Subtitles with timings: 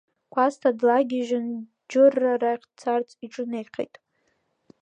[0.33, 1.47] Кәасҭа длагьежьын,
[1.89, 3.95] Џырраа рахь дцарц иҿынеихеит.